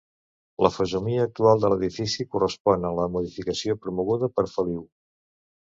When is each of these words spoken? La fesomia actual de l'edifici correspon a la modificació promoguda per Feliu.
La 0.65 0.71
fesomia 0.77 1.25
actual 1.27 1.61
de 1.65 1.69
l'edifici 1.73 2.27
correspon 2.37 2.89
a 2.89 2.93
la 3.01 3.07
modificació 3.19 3.79
promoguda 3.85 4.35
per 4.39 4.49
Feliu. 4.57 4.83